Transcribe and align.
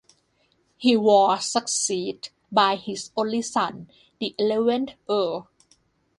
He 0.77 0.97
was 0.97 1.45
succeeded 1.45 2.29
by 2.51 2.75
his 2.75 3.11
only 3.15 3.43
son, 3.43 3.87
the 4.19 4.33
eleventh 4.39 4.93
Earl. 5.07 5.47